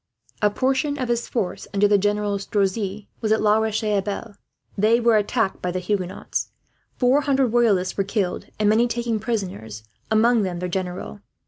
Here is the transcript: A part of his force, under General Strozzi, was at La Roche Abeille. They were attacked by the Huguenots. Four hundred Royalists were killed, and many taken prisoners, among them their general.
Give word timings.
A 0.41 0.49
part 0.49 0.83
of 0.83 1.09
his 1.09 1.27
force, 1.27 1.67
under 1.75 1.95
General 1.95 2.39
Strozzi, 2.39 3.07
was 3.21 3.31
at 3.31 3.39
La 3.39 3.59
Roche 3.59 3.83
Abeille. 3.83 4.33
They 4.75 4.99
were 4.99 5.15
attacked 5.15 5.61
by 5.61 5.69
the 5.69 5.77
Huguenots. 5.77 6.49
Four 6.97 7.21
hundred 7.21 7.49
Royalists 7.49 7.95
were 7.97 8.03
killed, 8.03 8.47
and 8.57 8.67
many 8.67 8.87
taken 8.87 9.19
prisoners, 9.19 9.83
among 10.09 10.41
them 10.41 10.57
their 10.57 10.69
general. 10.69 11.19